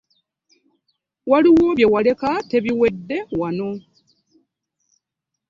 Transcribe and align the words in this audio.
Waliwo 1.29 1.65
bye 1.77 1.87
waleka 1.93 2.29
tebiwedde 2.49 3.17
wano. 3.39 3.69